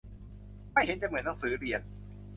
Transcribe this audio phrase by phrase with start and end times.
[0.71, 1.81] ไม่เห็นจะเหมือนหนังสือเรียน